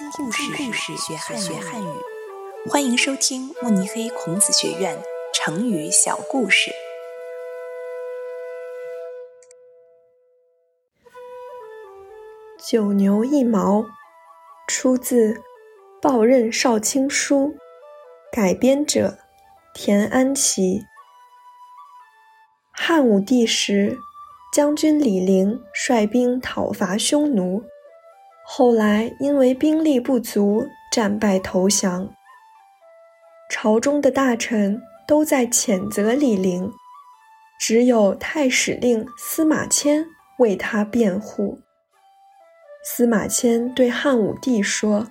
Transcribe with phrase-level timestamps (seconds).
[0.00, 1.86] 听故事，故事学汉学汉语。
[2.70, 4.98] 欢迎收听慕尼黑孔子学院
[5.34, 6.70] 成语小故事。
[12.66, 13.84] 九牛一毛，
[14.66, 15.34] 出自
[16.00, 17.48] 《报任少卿书》，
[18.32, 19.18] 改编者
[19.74, 20.80] 田安琪。
[22.72, 23.98] 汉武帝时，
[24.50, 27.62] 将军李陵率兵讨伐匈奴。
[28.52, 32.12] 后来因为兵力不足，战败投降。
[33.48, 36.72] 朝中的大臣都在谴责李陵，
[37.60, 40.04] 只有太史令司马迁
[40.40, 41.60] 为他辩护。
[42.84, 45.06] 司马迁对汉武帝说：“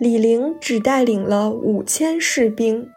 [0.00, 2.88] 李陵只带领了五千士兵，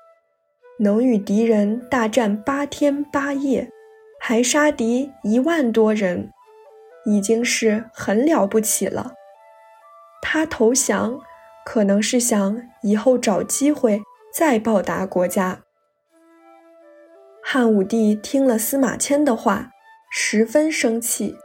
[0.80, 3.70] 能与敌人大战八天八夜，
[4.22, 6.32] 还杀敌一万多人，
[7.06, 9.16] 已经是很了不起了。”
[10.26, 11.20] 他投降，
[11.66, 14.02] 可能是想以后找机会
[14.34, 15.59] 再报答国家。
[17.44, 19.70] 汉武帝听了司马迁的话，
[20.09, 21.36] 十分生气，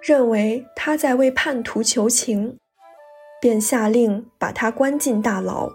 [0.00, 2.58] 认为他在为叛徒求情，
[3.40, 5.70] 便下令把他关进大牢。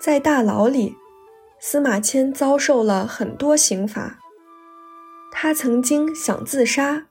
[0.00, 0.94] 在大牢里，
[1.58, 4.20] 司马迁遭受了很多刑罚。
[5.32, 7.06] 他曾经想自杀，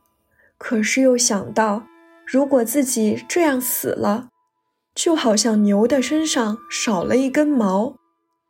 [0.58, 1.84] 可是又想到。
[2.30, 4.28] 如果自己这样死了，
[4.94, 7.96] 就好像牛的身上少了一根毛，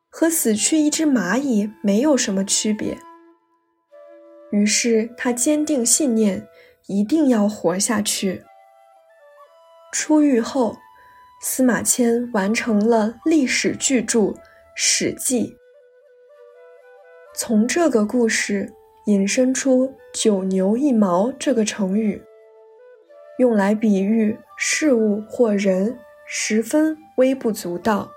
[0.09, 2.97] 和死去一只蚂蚁没有什么区别。
[4.49, 6.47] 于是他坚定信念，
[6.87, 8.43] 一定要活下去。
[9.91, 10.75] 出狱后，
[11.43, 14.19] 司马迁完成了历史巨著
[14.75, 15.49] 《史记》。
[17.35, 18.73] 从这个故事
[19.05, 22.19] 引申出“九牛一毛”这个成语。
[23.37, 28.09] 用来比喻事物或人十分微不足道。